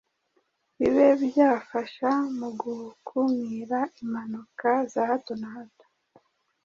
bibe 0.77 1.07
byafasha 1.25 2.09
mu 2.37 2.49
gukmira 2.61 3.79
impanuka 4.03 4.69
za 4.91 5.01
hato 5.09 5.33
na 5.41 5.49
hato 5.55 5.85